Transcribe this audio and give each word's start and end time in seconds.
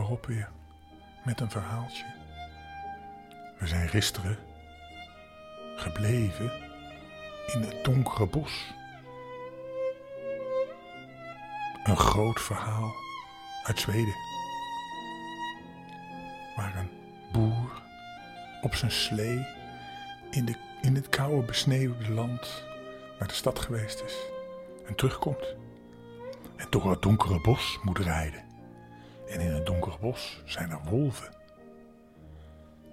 Rob 0.00 0.24
weer. 0.24 0.50
Met 1.24 1.40
een 1.40 1.50
verhaaltje. 1.50 2.04
We 3.58 3.66
zijn 3.66 3.88
gisteren 3.88 4.38
gebleven 5.76 6.52
in 7.46 7.60
het 7.60 7.84
donkere 7.84 8.26
bos. 8.26 8.74
Een 11.84 11.96
groot 11.96 12.40
verhaal 12.40 12.94
uit 13.64 13.78
Zweden. 13.78 14.14
Waar 16.56 16.76
een 16.76 16.90
boer 17.32 17.82
op 18.62 18.74
zijn 18.74 18.90
slee 18.90 19.46
in, 20.30 20.44
de, 20.44 20.54
in 20.80 20.94
het 20.94 21.08
koude 21.08 21.46
besneeuwde 21.46 22.10
land 22.10 22.64
naar 23.18 23.28
de 23.28 23.34
stad 23.34 23.58
geweest 23.58 24.02
is 24.02 24.16
en 24.86 24.94
terugkomt. 24.94 25.54
En 26.56 26.66
door 26.70 26.90
het 26.90 27.02
donkere 27.02 27.40
bos 27.40 27.78
moet 27.82 27.98
rijden. 27.98 28.51
En 29.32 29.40
in 29.40 29.52
het 29.52 29.66
donkere 29.66 29.98
bos 30.00 30.42
zijn 30.44 30.70
er 30.70 30.80
wolven. 30.90 31.28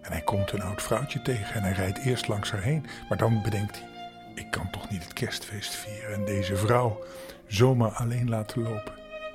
En 0.01 0.11
hij 0.11 0.21
komt 0.21 0.51
een 0.51 0.61
oud 0.61 0.81
vrouwtje 0.81 1.21
tegen 1.21 1.55
en 1.55 1.63
hij 1.63 1.71
rijdt 1.71 1.97
eerst 1.97 2.27
langs 2.27 2.51
haar 2.51 2.61
heen. 2.61 2.85
Maar 3.09 3.17
dan 3.17 3.41
bedenkt 3.41 3.79
hij, 3.79 3.89
ik 4.35 4.51
kan 4.51 4.69
toch 4.69 4.89
niet 4.89 5.03
het 5.03 5.13
kerstfeest 5.13 5.75
vieren 5.75 6.13
en 6.13 6.25
deze 6.25 6.55
vrouw 6.55 7.03
zomaar 7.47 7.91
alleen 7.91 8.29
laten 8.29 8.61
lopen 8.61 8.93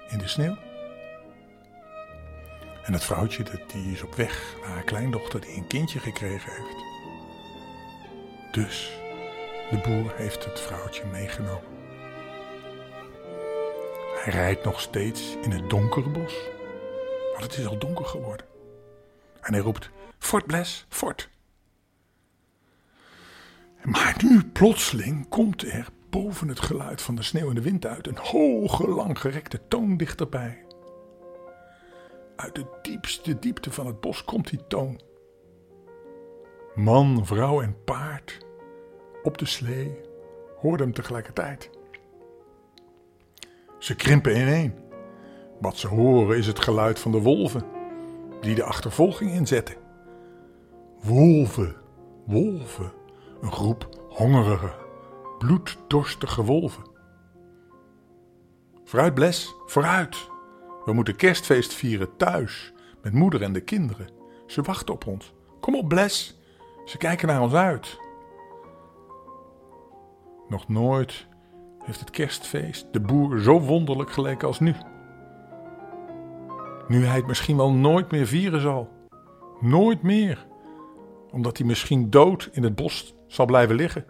in 0.09 0.19
de 0.19 0.29
sneeuw? 0.29 0.57
En 2.85 2.93
het 2.93 3.05
vrouwtje 3.05 3.45
die 3.73 3.93
is 3.93 4.03
op 4.03 4.15
weg 4.15 4.57
naar 4.61 4.71
haar 4.71 4.85
kleindochter 4.85 5.41
die 5.41 5.57
een 5.57 5.67
kindje 5.67 5.99
gekregen 5.99 6.53
heeft. 6.53 6.85
Dus 8.53 8.99
de 9.71 9.79
boer 9.79 10.13
heeft 10.17 10.45
het 10.45 10.61
vrouwtje 10.61 11.05
meegenomen. 11.13 11.73
Hij 14.25 14.33
rijdt 14.33 14.65
nog 14.65 14.81
steeds 14.81 15.37
in 15.43 15.51
het 15.51 15.71
donkere 15.71 16.09
bos, 16.09 16.35
want 17.35 17.43
het 17.43 17.59
is 17.59 17.67
al 17.67 17.79
donker 17.79 18.05
geworden. 18.05 18.47
En 19.41 19.53
hij 19.53 19.63
roept: 19.63 19.91
Fort 20.19 20.47
Bles, 20.47 20.87
fort. 20.89 21.29
Maar 23.83 24.17
nu 24.25 24.45
plotseling 24.45 25.29
komt 25.29 25.63
er 25.63 25.89
boven 26.11 26.49
het 26.49 26.61
geluid 26.61 27.03
van 27.03 27.15
de 27.15 27.23
sneeuw 27.23 27.49
en 27.49 27.55
de 27.55 27.61
wind 27.61 27.87
uit 27.87 28.07
een 28.07 28.19
hoge, 28.19 28.89
langgerekte 28.89 29.61
toon 29.69 29.97
dichterbij. 29.97 30.65
Uit 32.37 32.55
de 32.55 32.67
diepste 32.83 33.39
diepte 33.39 33.73
van 33.73 33.87
het 33.87 34.01
bos 34.01 34.25
komt 34.25 34.51
die 34.51 34.67
toon. 34.67 35.01
Man, 36.75 37.27
vrouw 37.27 37.63
en 37.63 37.85
paard 37.85 38.39
op 39.23 39.39
de 39.39 39.47
slee 39.47 40.01
hoorden 40.57 40.87
hem 40.87 40.95
tegelijkertijd. 40.95 41.71
Ze 43.79 43.95
krimpen 43.95 44.37
ineen. 44.37 44.84
Wat 45.61 45.77
ze 45.77 45.89
horen 45.89 46.37
is 46.37 46.47
het 46.47 46.61
geluid 46.61 46.99
van 46.99 47.13
de 47.13 47.21
wolven, 47.21 47.63
die 48.41 48.55
de 48.55 48.65
achtervolging 48.65 49.31
inzetten. 49.31 49.77
Wolven, 51.03 51.77
wolven, 52.27 52.93
een 53.41 53.53
groep 53.53 53.89
hongerige, 54.09 54.73
bloeddorstige 55.39 56.45
wolven. 56.45 56.83
Vooruit, 58.85 59.15
Bles, 59.15 59.55
vooruit! 59.67 60.33
We 60.85 60.93
moeten 60.93 61.17
kerstfeest 61.17 61.75
vieren 61.75 62.17
thuis, 62.17 62.73
met 63.03 63.13
moeder 63.13 63.43
en 63.43 63.53
de 63.53 63.61
kinderen. 63.61 64.09
Ze 64.47 64.63
wachten 64.63 64.95
op 64.95 65.07
ons. 65.07 65.33
Kom 65.61 65.77
op, 65.77 65.89
Bles, 65.89 66.41
ze 66.85 66.97
kijken 66.99 67.29
naar 67.29 67.43
ons 67.43 67.55
uit. 67.55 67.99
Nog 70.49 70.69
nooit 70.69 71.27
heeft 71.85 72.01
het 72.01 72.11
kerstfeest 72.11 72.93
de 72.93 73.01
boer 73.01 73.41
zo 73.41 73.61
wonderlijk 73.61 74.11
geleken 74.11 74.49
als 74.49 74.61
nu. 74.61 74.75
Nu 76.89 77.05
hij 77.05 77.17
het 77.17 77.27
misschien 77.27 77.57
wel 77.57 77.73
nooit 77.73 78.11
meer 78.11 78.27
vieren 78.27 78.61
zal. 78.61 78.89
Nooit 79.61 80.03
meer. 80.03 80.47
Omdat 81.31 81.59
hij 81.59 81.67
misschien 81.67 82.11
dood 82.11 82.49
in 82.53 82.63
het 82.63 82.75
bos 82.75 83.15
zal 83.27 83.47
blijven 83.47 83.77
liggen. 83.77 84.05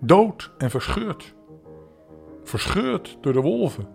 Dood 0.00 0.52
en 0.58 0.70
verscheurd. 0.70 1.34
Verscheurd 2.42 3.18
door 3.20 3.32
de 3.32 3.40
wolven. 3.40 3.88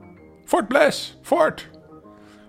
Fort 0.45 0.67
Bles, 0.67 1.19
fort! 1.21 1.69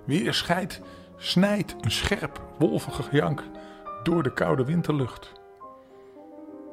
Weer 0.05 0.35
scheidt, 0.35 0.81
snijdt 1.17 1.77
een 1.81 1.91
scherp, 1.91 2.43
wolvig 2.59 3.09
gejank 3.09 3.43
door 4.03 4.23
de 4.23 4.33
koude 4.33 4.65
winterlucht. 4.65 5.33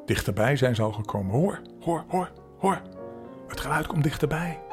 Dichterbij 0.05 0.55
zijn 0.55 0.75
ze 0.75 0.81
al 0.81 0.91
gekomen. 0.91 1.31
Hoor, 1.31 1.61
hoor, 1.79 2.03
hoor, 2.07 2.31
hoor. 2.57 2.81
Het 3.47 3.59
geluid 3.59 3.87
komt 3.87 4.03
dichterbij. 4.03 4.70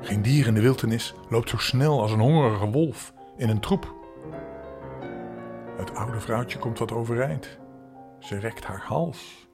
Geen 0.00 0.22
dier 0.22 0.46
in 0.46 0.54
de 0.54 0.60
wildernis 0.60 1.14
loopt 1.28 1.48
zo 1.48 1.56
snel 1.56 2.00
als 2.00 2.12
een 2.12 2.20
hongerige 2.20 2.70
wolf 2.70 3.12
in 3.36 3.48
een 3.48 3.60
troep. 3.60 3.94
Het 5.76 5.94
oude 5.94 6.20
vrouwtje 6.20 6.58
komt 6.58 6.78
wat 6.78 6.92
overeind. 6.92 7.58
Ze 8.18 8.38
rekt 8.38 8.64
haar 8.64 8.80
hals. 8.80 9.48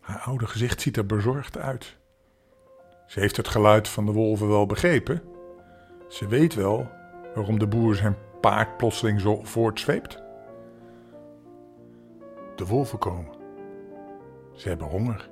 Haar 0.00 0.18
oude 0.20 0.46
gezicht 0.46 0.80
ziet 0.80 0.96
er 0.96 1.06
bezorgd 1.06 1.58
uit. 1.58 1.98
Ze 3.06 3.20
heeft 3.20 3.36
het 3.36 3.48
geluid 3.48 3.88
van 3.88 4.06
de 4.06 4.12
wolven 4.12 4.48
wel 4.48 4.66
begrepen. 4.66 5.22
Ze 6.08 6.26
weet 6.26 6.54
wel 6.54 6.88
waarom 7.34 7.58
de 7.58 7.66
boer 7.66 7.94
zijn 7.94 8.16
paard 8.40 8.76
plotseling 8.76 9.20
zo 9.20 9.40
voortzweept. 9.42 10.22
De 12.56 12.66
wolven 12.66 12.98
komen. 12.98 13.34
Ze 14.52 14.68
hebben 14.68 14.86
honger 14.86 15.30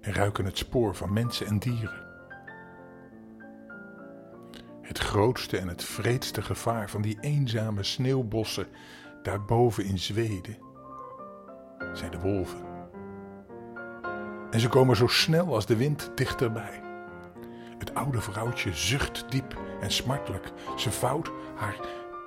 en 0.00 0.12
ruiken 0.12 0.44
het 0.44 0.58
spoor 0.58 0.94
van 0.94 1.12
mensen 1.12 1.46
en 1.46 1.58
dieren. 1.58 2.01
Het 4.92 5.00
grootste 5.00 5.58
en 5.58 5.68
het 5.68 5.84
vreedste 5.84 6.42
gevaar 6.42 6.90
van 6.90 7.02
die 7.02 7.18
eenzame 7.20 7.82
sneeuwbossen 7.82 8.66
daarboven 9.22 9.84
in 9.84 9.98
Zweden 9.98 10.58
zijn 11.92 12.10
de 12.10 12.20
wolven. 12.20 12.60
En 14.50 14.60
ze 14.60 14.68
komen 14.68 14.96
zo 14.96 15.06
snel 15.06 15.54
als 15.54 15.66
de 15.66 15.76
wind 15.76 16.10
dichterbij. 16.14 16.82
Het 17.78 17.94
oude 17.94 18.20
vrouwtje 18.20 18.72
zucht 18.72 19.24
diep 19.30 19.60
en 19.80 19.90
smartelijk. 19.90 20.52
Ze 20.76 20.90
vouwt 20.90 21.30
haar 21.56 21.76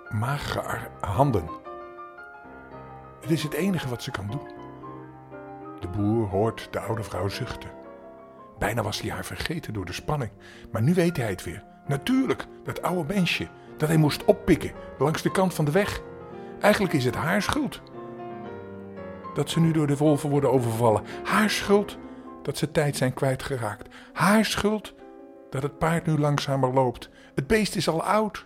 magere 0.10 0.90
handen. 1.00 1.50
Het 3.22 3.32
is 3.32 3.44
het 3.44 3.54
enige 3.54 3.90
wat 3.90 4.04
ze 4.04 4.12
kan 4.12 4.28
doen. 4.28 4.48
De 5.80 5.88
boer 5.88 6.28
hoort 6.28 6.68
de 6.72 6.80
oude 6.80 7.04
vrouw 7.04 7.28
zuchten. 7.28 7.72
Bijna 8.60 8.84
was 8.84 9.02
hij 9.02 9.12
haar 9.12 9.26
vergeten 9.26 9.74
door 9.74 9.86
de 9.86 9.94
spanning, 9.94 10.32
maar 10.72 10.82
nu 10.82 10.94
weet 10.94 11.18
hij 11.18 11.30
het 11.30 11.44
weer. 11.44 11.74
Natuurlijk, 11.88 12.46
dat 12.64 12.82
oude 12.82 13.14
mensje 13.14 13.48
dat 13.78 13.90
hij 13.90 13.98
moest 13.98 14.26
oppikken 14.26 14.72
langs 14.98 15.22
de 15.22 15.32
kant 15.32 15.54
van 15.54 15.66
de 15.66 15.72
weg. 15.72 16.02
Eigenlijk 16.60 16.94
is 16.94 17.06
het 17.06 17.16
haar 17.16 17.42
schuld 17.42 17.82
dat 19.36 19.50
ze 19.50 19.60
nu 19.60 19.72
door 19.72 19.88
de 19.88 19.98
wolven 19.98 20.30
worden 20.30 20.52
overvallen. 20.52 21.04
Haar 21.24 21.50
schuld 21.50 21.98
dat 22.42 22.58
ze 22.58 22.72
tijd 22.72 22.98
zijn 22.98 23.14
kwijtgeraakt. 23.14 23.96
Haar 24.14 24.46
schuld 24.46 24.94
dat 25.50 25.64
het 25.64 25.78
paard 25.78 26.06
nu 26.06 26.18
langzamer 26.18 26.74
loopt. 26.74 27.10
Het 27.36 27.48
beest 27.48 27.76
is 27.76 27.88
al 27.88 28.04
oud 28.04 28.46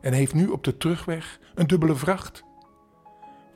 en 0.00 0.12
heeft 0.12 0.34
nu 0.34 0.48
op 0.48 0.64
de 0.64 0.76
terugweg 0.76 1.38
een 1.54 1.66
dubbele 1.66 1.94
vracht. 1.94 2.44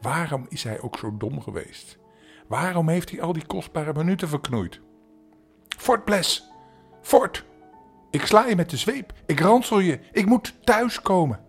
Waarom 0.01 0.47
is 0.49 0.65
hij 0.65 0.81
ook 0.81 0.99
zo 0.99 1.17
dom 1.17 1.41
geweest? 1.41 1.99
Waarom 2.47 2.89
heeft 2.89 3.11
hij 3.11 3.23
al 3.23 3.33
die 3.33 3.47
kostbare 3.47 3.93
minuten 3.93 4.29
verknoeid? 4.29 4.81
Fort 5.79 6.05
Bles, 6.05 6.51
Fort, 7.03 7.45
ik 8.11 8.27
sla 8.27 8.47
je 8.47 8.57
met 8.57 8.71
de 8.71 8.77
zweep, 8.77 9.13
ik 9.27 9.41
ransel 9.41 9.79
je, 9.79 10.01
ik 10.13 10.27
moet 10.27 10.55
thuis 10.65 11.03
komen. 11.03 11.41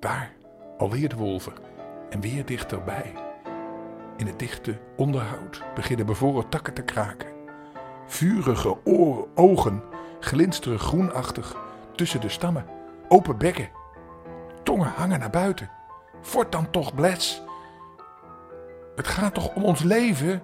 Daar, 0.00 0.32
alweer 0.78 1.08
de 1.08 1.16
wolven 1.16 1.52
en 2.10 2.20
weer 2.20 2.46
dichterbij. 2.46 3.14
In 4.16 4.26
het 4.26 4.38
dichte 4.38 4.78
onderhoud 4.96 5.62
beginnen 5.74 6.06
bevoren 6.06 6.48
takken 6.48 6.74
te 6.74 6.82
kraken. 6.82 7.28
Vurige 8.06 8.76
oren, 8.84 9.26
ogen 9.34 9.82
glinsteren 10.20 10.78
groenachtig 10.78 11.56
tussen 11.94 12.20
de 12.20 12.28
stammen. 12.28 12.66
Open 13.08 13.38
bekken. 13.38 13.70
Tongen 14.62 14.92
hangen 14.96 15.18
naar 15.18 15.30
buiten. 15.30 15.70
Fort 16.22 16.52
dan 16.52 16.70
toch, 16.70 16.94
Bles. 16.94 17.42
Het 18.96 19.06
gaat 19.06 19.34
toch 19.34 19.54
om 19.54 19.64
ons 19.64 19.82
leven? 19.82 20.42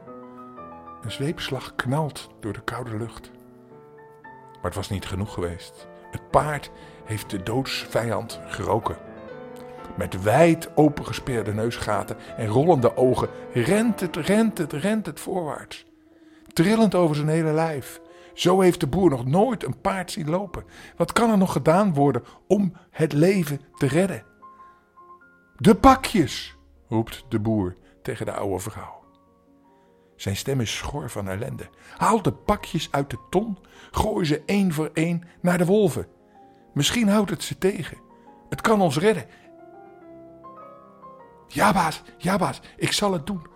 Een 1.02 1.10
zweepslag 1.10 1.74
knalt 1.74 2.28
door 2.40 2.52
de 2.52 2.62
koude 2.62 2.96
lucht. 2.96 3.30
Maar 4.56 4.64
het 4.64 4.74
was 4.74 4.90
niet 4.90 5.06
genoeg 5.06 5.32
geweest. 5.32 5.86
Het 6.10 6.30
paard 6.30 6.70
heeft 7.04 7.30
de 7.30 7.42
doodsvijand 7.42 8.40
geroken. 8.46 8.96
Met 9.96 10.22
wijd 10.22 10.70
opengesperde 10.74 11.54
neusgaten 11.54 12.16
en 12.36 12.46
rollende 12.46 12.96
ogen 12.96 13.28
rent 13.52 14.00
het, 14.00 14.16
rent 14.16 14.58
het, 14.58 14.72
rent 14.72 15.06
het 15.06 15.20
voorwaarts. 15.20 15.86
Trillend 16.52 16.94
over 16.94 17.16
zijn 17.16 17.28
hele 17.28 17.52
lijf. 17.52 18.00
Zo 18.34 18.60
heeft 18.60 18.80
de 18.80 18.86
boer 18.86 19.10
nog 19.10 19.26
nooit 19.26 19.64
een 19.64 19.80
paard 19.80 20.10
zien 20.10 20.30
lopen. 20.30 20.64
Wat 20.96 21.12
kan 21.12 21.30
er 21.30 21.38
nog 21.38 21.52
gedaan 21.52 21.94
worden 21.94 22.24
om 22.46 22.72
het 22.90 23.12
leven 23.12 23.60
te 23.74 23.86
redden? 23.86 24.24
De 25.56 25.74
pakjes, 25.74 26.56
roept 26.88 27.24
de 27.28 27.40
boer 27.40 27.76
tegen 28.02 28.26
de 28.26 28.32
oude 28.32 28.58
vrouw. 28.58 29.05
Zijn 30.16 30.36
stem 30.36 30.60
is 30.60 30.76
schor 30.76 31.10
van 31.10 31.28
ellende. 31.28 31.68
Haal 31.96 32.22
de 32.22 32.32
pakjes 32.32 32.88
uit 32.90 33.10
de 33.10 33.18
ton, 33.30 33.58
gooi 33.90 34.24
ze 34.24 34.42
één 34.46 34.72
voor 34.72 34.90
één 34.92 35.22
naar 35.40 35.58
de 35.58 35.64
wolven. 35.64 36.06
Misschien 36.74 37.08
houdt 37.08 37.30
het 37.30 37.42
ze 37.42 37.58
tegen. 37.58 37.98
Het 38.48 38.60
kan 38.60 38.80
ons 38.80 38.98
redden. 38.98 39.26
Ja, 41.46 41.72
baas, 41.72 42.02
ja, 42.18 42.38
baas, 42.38 42.60
ik 42.76 42.92
zal 42.92 43.12
het 43.12 43.26
doen. 43.26 43.46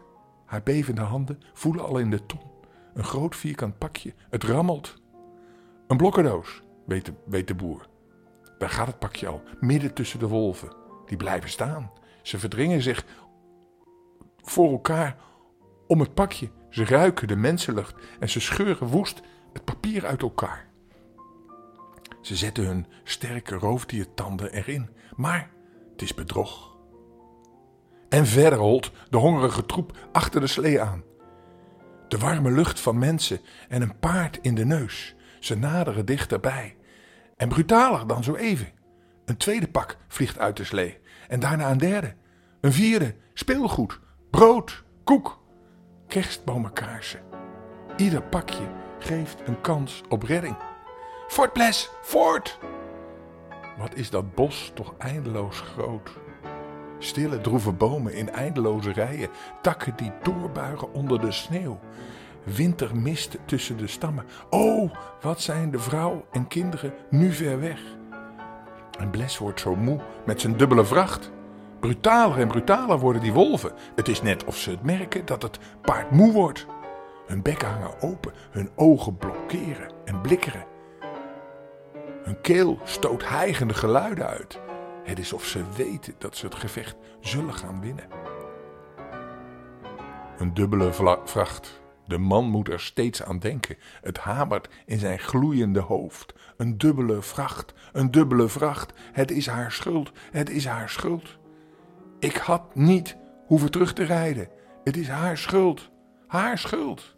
Haar 0.45 0.63
bevende 0.63 1.01
handen 1.01 1.41
voelen 1.53 1.85
al 1.85 1.99
in 1.99 2.11
de 2.11 2.27
ton. 2.27 2.41
Een 2.95 3.05
groot 3.05 3.37
vierkant 3.37 3.79
pakje, 3.79 4.15
het 4.31 4.45
rammelt. 4.45 5.03
Een 5.87 5.97
blokkendoos, 5.97 6.63
weet 6.87 7.05
de, 7.05 7.13
weet 7.27 7.47
de 7.47 7.55
boer. 7.55 7.89
Daar 8.59 8.71
gaat 8.71 8.87
het 8.87 8.99
pakje 8.99 9.27
al, 9.27 9.43
midden 9.61 9.95
tussen 9.95 10.19
de 10.19 10.29
wolven. 10.29 10.77
Die 11.07 11.17
blijven 11.17 11.51
staan. 11.51 11.91
Ze 12.23 12.39
verdringen 12.39 12.83
zich 12.83 13.05
voor 14.43 14.71
elkaar 14.71 15.17
om 15.91 16.01
het 16.01 16.15
pakje. 16.15 16.51
Ze 16.69 16.85
ruiken 16.85 17.29
de 17.29 17.37
mensenlucht 17.37 17.95
en 18.21 18.29
ze 18.29 18.41
scheuren 18.41 18.87
woest 18.87 19.21
het 19.53 19.65
papier 19.65 20.07
uit 20.07 20.23
elkaar. 20.23 20.69
Ze 22.21 22.37
zetten 22.37 22.65
hun 22.65 22.87
sterke 23.05 23.55
roofdiertanden 23.55 24.53
erin, 24.53 24.91
maar 25.17 25.51
het 25.93 26.03
is 26.03 26.15
bedrog. 26.15 26.77
En 28.09 28.27
verder 28.27 28.59
holt 28.59 28.91
de 29.09 29.17
hongerige 29.17 29.67
troep 29.67 30.09
achter 30.13 30.41
de 30.41 30.47
slee 30.47 30.81
aan. 30.81 31.05
De 32.09 32.19
warme 32.19 32.51
lucht 32.51 32.81
van 32.81 32.99
mensen 32.99 33.41
en 33.69 33.83
een 33.83 33.99
paard 33.99 34.39
in 34.43 34.55
de 34.55 34.65
neus. 34.65 35.15
Ze 35.41 35.55
naderen 35.55 36.07
dichterbij. 36.07 36.77
En 37.37 37.49
brutaler 37.49 38.07
dan 38.07 38.25
zo 38.25 38.35
even. 38.35 38.69
Een 39.25 39.37
tweede 39.37 39.69
pak 39.69 39.97
vliegt 40.09 40.39
uit 40.39 40.57
de 40.57 40.65
slee. 40.65 40.99
En 41.29 41.41
daarna 41.41 41.71
een 41.71 41.79
derde. 41.79 42.15
Een 42.61 42.73
vierde. 42.73 43.15
Speelgoed. 43.35 44.01
Brood. 44.31 44.85
Koek. 45.05 45.40
Kerstbomenkaarsen. 46.11 47.21
Ieder 47.97 48.23
pakje 48.23 48.69
geeft 48.99 49.43
een 49.47 49.61
kans 49.61 50.03
op 50.09 50.23
redding. 50.23 50.57
Fort 51.29 51.53
Bles, 51.53 51.91
fort! 52.03 52.59
Wat 53.79 53.95
is 53.95 54.11
dat 54.11 54.35
bos 54.35 54.71
toch 54.75 54.95
eindeloos 54.99 55.61
groot? 55.61 56.11
Stille, 56.99 57.41
droeve 57.41 57.73
bomen 57.73 58.15
in 58.15 58.31
eindeloze 58.31 58.93
rijen, 58.93 59.29
takken 59.63 59.97
die 59.97 60.13
doorbuigen 60.23 60.93
onder 60.93 61.21
de 61.21 61.33
sneeuw. 61.33 61.79
Wintermist 62.43 63.39
tussen 63.45 63.77
de 63.77 63.87
stammen. 63.87 64.25
Oh, 64.49 64.95
wat 65.21 65.41
zijn 65.41 65.71
de 65.71 65.79
vrouw 65.79 66.27
en 66.33 66.49
kinderen 66.49 66.95
nu 67.11 67.33
ver 67.33 67.61
weg. 67.61 67.81
En 68.99 69.11
Bles 69.11 69.39
wordt 69.39 69.61
zo 69.61 69.77
moe 69.77 70.01
met 70.27 70.41
zijn 70.41 70.57
dubbele 70.57 70.85
vracht. 70.85 71.31
Brutaler 71.81 72.39
en 72.39 72.49
brutaler 72.49 72.99
worden 72.99 73.23
die 73.23 73.33
wolven. 73.33 73.73
Het 73.95 74.09
is 74.09 74.23
net 74.23 74.45
of 74.45 74.57
ze 74.57 74.71
het 74.71 74.83
merken 74.83 75.27
dat 75.27 75.43
het 75.43 75.59
paard 75.83 76.11
moe 76.11 76.33
wordt. 76.33 76.67
Hun 77.27 77.43
bekken 77.43 77.69
hangen 77.69 78.03
open, 78.03 78.33
hun 78.51 78.71
ogen 78.75 79.17
blokkeren 79.17 79.93
en 80.05 80.21
blikkeren. 80.21 80.65
Hun 82.23 82.41
keel 82.41 82.79
stoot 82.85 83.29
hijgende 83.29 83.75
geluiden 83.75 84.27
uit. 84.27 84.61
Het 85.05 85.19
is 85.19 85.33
of 85.33 85.45
ze 85.45 85.65
weten 85.77 86.15
dat 86.19 86.37
ze 86.37 86.47
het 86.47 86.55
gevecht 86.55 86.97
zullen 87.21 87.55
gaan 87.55 87.81
winnen. 87.81 88.09
Een 90.39 90.55
dubbele 90.55 90.93
vracht. 91.25 91.81
De 92.07 92.19
man 92.19 92.45
moet 92.45 92.69
er 92.69 92.81
steeds 92.81 93.23
aan 93.23 93.39
denken. 93.39 93.77
Het 94.03 94.19
hamert 94.19 94.69
in 94.87 94.99
zijn 94.99 95.19
gloeiende 95.19 95.81
hoofd. 95.81 96.33
Een 96.57 96.79
dubbele 96.79 97.23
vracht, 97.23 97.75
een 97.93 98.11
dubbele 98.11 98.49
vracht. 98.49 98.93
Het 99.13 99.31
is 99.31 99.47
haar 99.47 99.73
schuld, 99.73 100.13
het 100.31 100.51
is 100.51 100.67
haar 100.67 100.89
schuld. 100.89 101.39
Ik 102.21 102.37
had 102.37 102.75
niet 102.75 103.17
hoeven 103.47 103.71
terug 103.71 103.93
te 103.93 104.05
rijden. 104.05 104.49
Het 104.85 104.97
is 104.97 105.09
haar 105.09 105.39
schuld, 105.39 105.91
haar 106.27 106.59
schuld. 106.59 107.17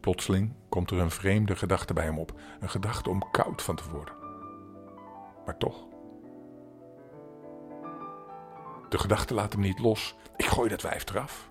Plotseling 0.00 0.54
komt 0.68 0.90
er 0.90 0.98
een 0.98 1.10
vreemde 1.10 1.56
gedachte 1.56 1.92
bij 1.92 2.04
hem 2.04 2.18
op. 2.18 2.40
Een 2.60 2.70
gedachte 2.70 3.10
om 3.10 3.30
koud 3.30 3.62
van 3.62 3.76
te 3.76 3.90
worden. 3.92 4.14
Maar 5.44 5.56
toch. 5.56 5.86
De 8.88 8.98
gedachte 8.98 9.34
laat 9.34 9.52
hem 9.52 9.60
niet 9.60 9.78
los. 9.78 10.16
Ik 10.36 10.46
gooi 10.46 10.68
dat 10.68 10.82
wijf 10.82 11.10
eraf. 11.10 11.50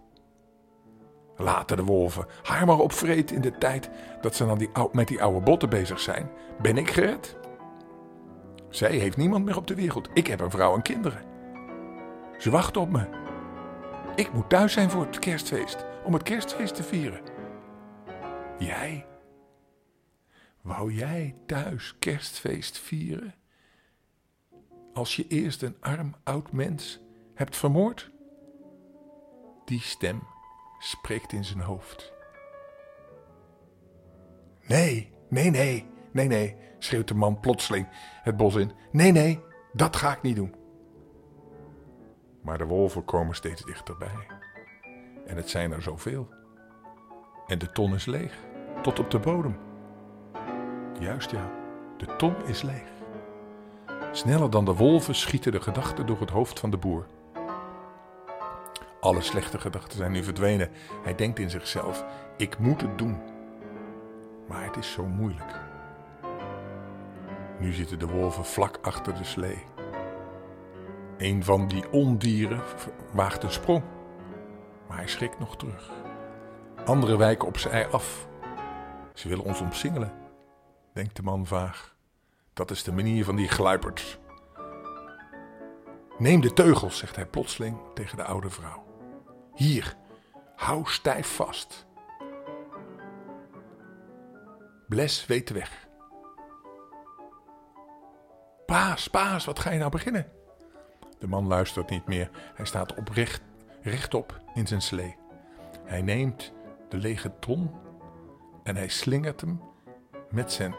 Laten 1.35 1.77
de 1.77 1.83
wolven 1.83 2.25
haar 2.43 2.65
maar 2.65 2.79
opvreten 2.79 3.35
in 3.35 3.41
de 3.41 3.57
tijd 3.57 3.89
dat 4.21 4.35
ze 4.35 4.45
dan 4.45 4.89
met 4.91 5.07
die 5.07 5.21
oude 5.21 5.41
botten 5.41 5.69
bezig 5.69 5.99
zijn. 5.99 6.31
Ben 6.61 6.77
ik 6.77 6.89
gered? 6.89 7.38
Zij 8.69 8.97
heeft 8.97 9.17
niemand 9.17 9.45
meer 9.45 9.57
op 9.57 9.67
de 9.67 9.75
wereld. 9.75 10.09
Ik 10.13 10.27
heb 10.27 10.39
een 10.39 10.51
vrouw 10.51 10.75
en 10.75 10.81
kinderen. 10.81 11.23
Ze 12.37 12.49
wachten 12.49 12.81
op 12.81 12.89
me. 12.89 13.07
Ik 14.15 14.33
moet 14.33 14.49
thuis 14.49 14.73
zijn 14.73 14.89
voor 14.89 15.05
het 15.05 15.19
kerstfeest, 15.19 15.85
om 16.03 16.13
het 16.13 16.23
kerstfeest 16.23 16.75
te 16.75 16.83
vieren. 16.83 17.21
Jij? 18.57 19.05
Wou 20.61 20.93
jij 20.93 21.35
thuis 21.45 21.95
kerstfeest 21.99 22.77
vieren? 22.77 23.33
Als 24.93 25.15
je 25.15 25.27
eerst 25.27 25.61
een 25.61 25.77
arm 25.79 26.15
oud 26.23 26.51
mens 26.51 27.01
hebt 27.33 27.57
vermoord? 27.57 28.11
Die 29.65 29.81
stem 29.81 30.23
spreekt 30.79 31.33
in 31.33 31.45
zijn 31.45 31.59
hoofd. 31.59 32.13
Nee, 34.67 35.13
nee, 35.29 35.49
nee, 35.49 35.85
nee, 36.11 36.27
nee, 36.27 36.55
schreeuwt 36.79 37.07
de 37.07 37.15
man 37.15 37.39
plotseling 37.39 37.87
het 38.23 38.37
bos 38.37 38.55
in. 38.55 38.71
Nee, 38.91 39.11
nee, 39.11 39.39
dat 39.73 39.95
ga 39.95 40.11
ik 40.11 40.21
niet 40.21 40.35
doen. 40.35 40.55
Maar 42.41 42.57
de 42.57 42.65
wolven 42.65 43.05
komen 43.05 43.35
steeds 43.35 43.65
dichterbij. 43.65 44.27
En 45.25 45.35
het 45.35 45.49
zijn 45.49 45.71
er 45.71 45.81
zoveel. 45.81 46.29
En 47.47 47.59
de 47.59 47.71
ton 47.71 47.93
is 47.93 48.05
leeg 48.05 48.33
tot 48.81 48.99
op 48.99 49.11
de 49.11 49.19
bodem. 49.19 49.57
Juist 50.99 51.31
ja, 51.31 51.51
de 51.97 52.15
ton 52.15 52.35
is 52.45 52.61
leeg. 52.61 52.87
Sneller 54.11 54.49
dan 54.49 54.65
de 54.65 54.75
wolven 54.75 55.15
schieten 55.15 55.51
de 55.51 55.61
gedachten 55.61 56.05
door 56.05 56.19
het 56.19 56.29
hoofd 56.29 56.59
van 56.59 56.69
de 56.69 56.77
boer. 56.77 57.05
Alle 58.99 59.21
slechte 59.21 59.59
gedachten 59.59 59.97
zijn 59.97 60.11
nu 60.11 60.23
verdwenen. 60.23 60.69
Hij 61.03 61.15
denkt 61.15 61.39
in 61.39 61.49
zichzelf: 61.49 62.05
ik 62.37 62.59
moet 62.59 62.81
het 62.81 62.97
doen. 62.97 63.21
Maar 64.47 64.65
het 64.65 64.77
is 64.77 64.91
zo 64.91 65.05
moeilijk. 65.05 65.68
Nu 67.59 67.73
zitten 67.73 67.99
de 67.99 68.07
wolven 68.07 68.45
vlak 68.45 68.77
achter 68.81 69.13
de 69.13 69.23
slee. 69.23 69.63
Een 71.17 71.43
van 71.43 71.67
die 71.67 71.91
ondieren 71.91 72.61
waagt 73.13 73.43
een 73.43 73.51
sprong, 73.51 73.83
maar 74.87 74.97
hij 74.97 75.07
schrikt 75.07 75.39
nog 75.39 75.57
terug. 75.57 75.91
Andere 76.85 77.17
wijken 77.17 77.47
op 77.47 77.57
zij 77.57 77.87
af 77.87 78.27
ze 79.19 79.29
willen 79.29 79.45
ons 79.45 79.61
omsingelen, 79.61 80.13
denkt 80.93 81.15
de 81.15 81.23
man 81.23 81.45
vaag. 81.45 81.95
Dat 82.53 82.71
is 82.71 82.83
de 82.83 82.91
manier 82.91 83.25
van 83.25 83.35
die 83.35 83.47
gluiperds. 83.47 84.19
Neem 86.17 86.41
de 86.41 86.53
teugels, 86.53 86.97
zegt 86.97 87.15
hij 87.15 87.25
plotseling 87.25 87.77
tegen 87.93 88.17
de 88.17 88.23
oude 88.23 88.49
vrouw. 88.49 88.85
Hier, 89.53 89.95
hou 90.55 90.81
stijf 90.85 91.27
vast. 91.35 91.87
Bles 94.87 95.25
weet 95.25 95.47
de 95.47 95.53
weg. 95.53 95.88
Paas, 98.69 99.07
paas, 99.07 99.45
wat 99.45 99.59
ga 99.59 99.71
je 99.71 99.79
nou 99.79 99.91
beginnen? 99.91 100.27
De 101.19 101.27
man 101.27 101.47
luistert 101.47 101.89
niet 101.89 102.07
meer. 102.07 102.29
Hij 102.53 102.65
staat 102.65 102.95
oprecht, 102.95 103.41
rechtop 103.81 104.41
in 104.53 104.67
zijn 104.67 104.81
slee. 104.81 105.15
Hij 105.85 106.01
neemt 106.01 106.53
de 106.89 106.97
lege 106.97 107.39
ton 107.39 107.71
en 108.63 108.75
hij 108.75 108.87
slingert 108.87 109.41
hem 109.41 109.61
met 110.31 110.51
zijn 110.51 110.75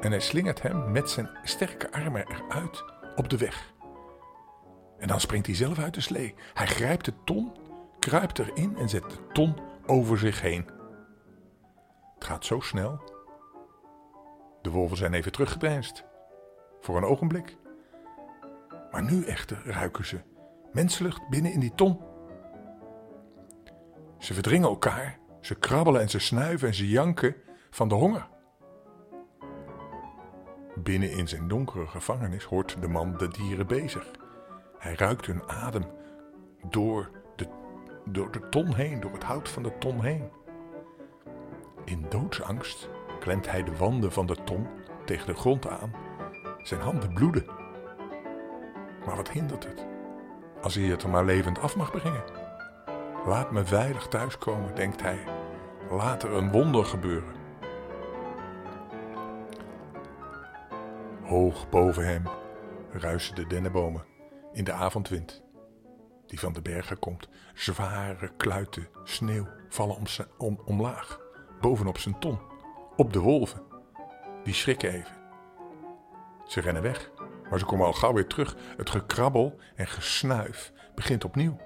en 0.00 0.10
hij 0.10 0.20
slingert 0.20 0.62
hem 0.62 0.92
met 0.92 1.10
zijn 1.10 1.30
sterke 1.42 1.92
armen 1.92 2.26
eruit 2.28 2.84
op 3.16 3.28
de 3.28 3.36
weg. 3.36 3.72
En 4.98 5.08
dan 5.08 5.20
springt 5.20 5.46
hij 5.46 5.56
zelf 5.56 5.78
uit 5.78 5.94
de 5.94 6.00
slee. 6.00 6.34
Hij 6.54 6.66
grijpt 6.66 7.04
de 7.04 7.14
ton, 7.24 7.52
kruipt 7.98 8.38
erin 8.38 8.76
en 8.76 8.88
zet 8.88 9.10
de 9.10 9.26
ton 9.32 9.56
over 9.86 10.18
zich 10.18 10.40
heen. 10.40 10.66
Het 12.14 12.24
gaat 12.24 12.44
zo 12.44 12.60
snel. 12.60 13.00
De 14.62 14.70
wolven 14.70 14.96
zijn 14.96 15.14
even 15.14 15.32
teruggedeinst. 15.32 16.08
Voor 16.80 16.96
een 16.96 17.04
ogenblik. 17.04 17.56
Maar 18.90 19.02
nu 19.02 19.24
echter 19.24 19.62
ruiken 19.64 20.06
ze 20.06 20.20
menslucht 20.72 21.28
binnen 21.28 21.52
in 21.52 21.60
die 21.60 21.74
ton. 21.74 22.00
Ze 24.18 24.34
verdringen 24.34 24.68
elkaar 24.68 25.20
ze 25.40 25.54
krabbelen 25.54 26.00
en 26.00 26.10
ze 26.10 26.18
snuiven 26.18 26.68
en 26.68 26.74
ze 26.74 26.88
janken 26.88 27.34
van 27.70 27.88
de 27.88 27.94
honger. 27.94 28.28
Binnen 30.74 31.10
in 31.10 31.28
zijn 31.28 31.48
donkere 31.48 31.86
gevangenis 31.86 32.44
hoort 32.44 32.76
de 32.80 32.88
man 32.88 33.16
de 33.16 33.28
dieren 33.28 33.66
bezig. 33.66 34.10
Hij 34.78 34.94
ruikt 34.94 35.26
hun 35.26 35.48
adem 35.48 35.84
door 36.68 37.10
de, 37.36 37.46
door 38.04 38.32
de 38.32 38.48
ton 38.48 38.74
heen, 38.74 39.00
door 39.00 39.12
het 39.12 39.22
hout 39.22 39.48
van 39.48 39.62
de 39.62 39.78
ton 39.78 40.00
heen. 40.00 40.30
In 41.84 42.06
doodsangst 42.08 42.88
klemt 43.20 43.50
hij 43.50 43.62
de 43.62 43.76
wanden 43.76 44.12
van 44.12 44.26
de 44.26 44.36
ton 44.44 44.66
tegen 45.04 45.26
de 45.26 45.34
grond 45.34 45.68
aan. 45.68 45.92
Zijn 46.62 46.80
handen 46.80 47.12
bloeden. 47.12 47.44
Maar 49.06 49.16
wat 49.16 49.30
hindert 49.30 49.64
het? 49.64 49.86
Als 50.62 50.74
hij 50.74 50.84
het 50.84 51.02
er 51.02 51.08
maar 51.08 51.24
levend 51.24 51.58
af 51.58 51.76
mag 51.76 51.90
brengen. 51.90 52.24
Laat 53.26 53.50
me 53.50 53.64
veilig 53.64 54.08
thuiskomen, 54.08 54.74
denkt 54.74 55.02
hij. 55.02 55.24
Laat 55.90 56.22
er 56.22 56.32
een 56.32 56.50
wonder 56.50 56.84
gebeuren. 56.84 57.34
Hoog 61.22 61.68
boven 61.68 62.06
hem 62.06 62.22
ruisen 62.92 63.34
de 63.34 63.46
dennenbomen 63.46 64.04
in 64.52 64.64
de 64.64 64.72
avondwind 64.72 65.42
die 66.30 66.40
van 66.40 66.52
de 66.52 66.62
bergen 66.62 66.98
komt. 66.98 67.28
Zware 67.54 68.32
kluiten 68.36 68.88
sneeuw 69.04 69.46
vallen 69.68 69.96
om 69.96 70.04
om, 70.38 70.60
omlaag, 70.64 71.20
bovenop 71.60 71.98
zijn 71.98 72.18
ton, 72.18 72.38
op 72.96 73.12
de 73.12 73.18
wolven. 73.18 73.62
Die 74.44 74.54
schrikken 74.54 74.90
even. 74.90 75.19
Ze 76.50 76.60
rennen 76.60 76.82
weg, 76.82 77.10
maar 77.50 77.58
ze 77.58 77.64
komen 77.64 77.86
al 77.86 77.92
gauw 77.92 78.12
weer 78.12 78.26
terug. 78.26 78.56
Het 78.76 78.90
gekrabbel 78.90 79.58
en 79.74 79.86
gesnuif 79.86 80.72
begint 80.94 81.24
opnieuw. 81.24 81.56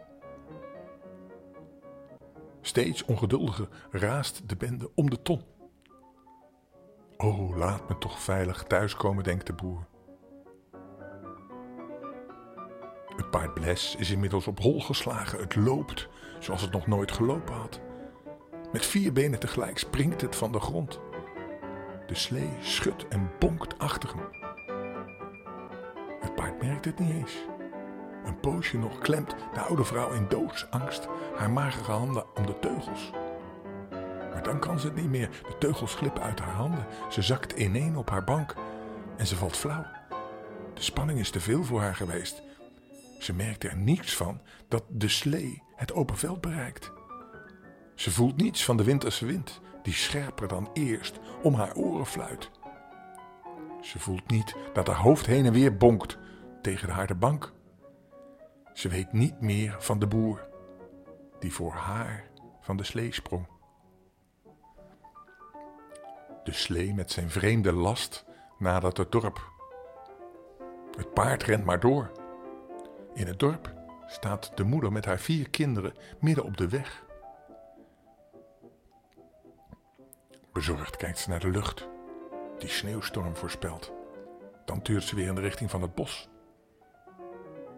Steeds 2.61 3.05
ongeduldiger 3.05 3.69
raast 3.91 4.49
de 4.49 4.57
bende 4.57 4.91
om 4.95 5.11
de 5.11 5.23
ton. 5.23 5.43
Oh, 7.17 7.57
laat 7.57 7.89
me 7.89 7.99
toch 7.99 8.21
veilig 8.21 8.63
thuiskomen, 8.63 9.25
denkt 9.25 9.47
de 9.47 9.53
boer. 9.53 9.87
Het 13.17 13.31
paard 13.31 13.55
Bles 13.55 13.97
is 13.99 14.11
inmiddels 14.11 14.47
op 14.47 14.61
hol 14.61 14.81
geslagen. 14.81 15.39
Het 15.39 15.57
loopt 15.57 16.09
zoals 16.39 16.63
het 16.63 16.73
nog 16.73 16.87
nooit 16.87 17.13
gelopen 17.13 17.55
had. 17.55 17.81
Met 18.73 18.87
vier 18.87 19.13
benen 19.13 19.39
tegelijk 19.39 19.79
springt 19.79 20.21
het 20.21 20.37
van 20.37 20.53
de 20.53 20.61
grond. 20.61 21.01
De 22.07 22.15
slee 22.15 22.57
schudt 22.61 23.09
en 23.09 23.31
bonkt 23.39 23.79
achter 23.79 24.15
hem. 24.15 24.44
Paard 26.35 26.63
merkt 26.63 26.85
het 26.85 26.99
niet 26.99 27.11
eens. 27.11 27.33
Een 28.25 28.41
poosje 28.41 28.79
nog 28.79 28.99
klemt 28.99 29.35
de 29.55 29.61
oude 29.61 29.85
vrouw 29.85 30.13
in 30.13 30.27
doodsangst 30.29 31.09
haar 31.37 31.51
magere 31.51 31.93
handen 31.93 32.37
om 32.37 32.47
de 32.47 32.59
teugels. 32.59 33.11
Maar 34.33 34.43
dan 34.43 34.59
kan 34.59 34.81
ze 34.81 34.87
het 34.87 34.97
niet 34.97 35.11
meer. 35.11 35.29
De 35.29 35.59
teugels 35.59 35.95
glippen 35.95 36.23
uit 36.23 36.41
haar 36.41 36.55
handen. 36.55 36.87
Ze 37.09 37.23
zakt 37.23 37.53
ineen 37.53 37.97
op 37.97 38.11
haar 38.11 38.25
bank 38.25 38.55
en 39.17 39.27
ze 39.27 39.37
valt 39.37 39.57
flauw. 39.57 39.85
De 40.75 40.83
spanning 40.83 41.19
is 41.19 41.31
te 41.31 41.41
veel 41.41 41.65
voor 41.65 41.81
haar 41.81 41.95
geweest. 41.95 42.43
Ze 43.19 43.35
merkt 43.35 43.65
er 43.65 43.77
niets 43.77 44.17
van 44.17 44.41
dat 44.69 44.85
de 44.89 45.09
slee 45.09 45.63
het 45.77 45.93
open 45.93 46.17
veld 46.17 46.41
bereikt. 46.41 46.93
Ze 47.95 48.11
voelt 48.11 48.37
niets 48.37 48.65
van 48.65 48.77
de 48.77 48.85
winterse 48.85 49.27
wind, 49.27 49.61
die 49.83 49.95
scherper 49.95 50.49
dan 50.49 50.71
eerst 50.73 51.19
om 51.43 51.55
haar 51.55 51.75
oren 51.75 52.07
fluit. 52.07 52.51
Ze 53.85 53.99
voelt 53.99 54.31
niet 54.31 54.57
dat 54.73 54.87
haar 54.87 54.97
hoofd 54.97 55.27
heen 55.27 55.47
en 55.47 55.53
weer 55.53 55.77
bonkt 55.77 56.19
tegen 56.63 56.87
de 56.87 56.93
harde 56.93 57.15
bank. 57.15 57.53
Ze 58.73 58.89
weet 58.89 59.13
niet 59.13 59.41
meer 59.41 59.77
van 59.79 59.99
de 59.99 60.07
boer, 60.07 60.49
die 61.39 61.53
voor 61.53 61.73
haar 61.73 62.31
van 62.61 62.77
de 62.77 62.85
slee 62.85 63.13
sprong. 63.13 63.47
De 66.45 66.53
slee 66.53 66.95
met 66.95 67.11
zijn 67.11 67.31
vreemde 67.31 67.73
last 67.73 68.25
nadert 68.59 68.97
het 68.97 69.13
dorp. 69.13 69.53
Het 70.97 71.15
paard 71.15 71.43
rent 71.43 71.65
maar 71.65 71.81
door. 71.81 72.11
In 73.15 73.27
het 73.27 73.39
dorp 73.39 73.75
staat 74.07 74.53
de 74.55 74.65
moeder 74.65 74.93
met 74.93 75.05
haar 75.05 75.19
vier 75.19 75.51
kinderen 75.51 75.95
midden 76.21 76.45
op 76.45 76.57
de 76.57 76.69
weg. 76.69 77.05
Bezorgd 80.53 80.97
kijkt 80.97 81.19
ze 81.19 81.29
naar 81.29 81.41
de 81.41 81.51
lucht, 81.51 81.89
die 82.65 82.73
sneeuwstorm 82.73 83.37
voorspelt. 83.37 83.93
Dan 84.65 84.83
tuurt 84.83 85.03
ze 85.03 85.17
weer 85.17 85.27
in 85.27 85.35
de 85.35 85.41
richting 85.41 85.71
van 85.71 85.83
het 85.83 85.95
bos. 85.95 86.29